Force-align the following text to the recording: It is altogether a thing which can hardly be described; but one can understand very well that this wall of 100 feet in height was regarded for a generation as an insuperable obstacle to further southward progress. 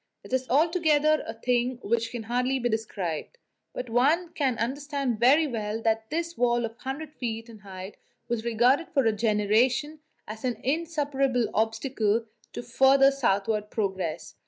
It 0.23 0.33
is 0.33 0.49
altogether 0.49 1.23
a 1.27 1.35
thing 1.35 1.77
which 1.83 2.09
can 2.09 2.23
hardly 2.23 2.57
be 2.57 2.69
described; 2.69 3.37
but 3.71 3.87
one 3.87 4.29
can 4.33 4.57
understand 4.57 5.19
very 5.19 5.45
well 5.45 5.79
that 5.83 6.09
this 6.09 6.35
wall 6.35 6.65
of 6.65 6.71
100 6.77 7.13
feet 7.13 7.47
in 7.47 7.59
height 7.59 7.97
was 8.27 8.43
regarded 8.43 8.87
for 8.87 9.05
a 9.05 9.11
generation 9.11 9.99
as 10.27 10.43
an 10.43 10.55
insuperable 10.63 11.51
obstacle 11.53 12.25
to 12.53 12.63
further 12.63 13.11
southward 13.11 13.69
progress. 13.69 14.33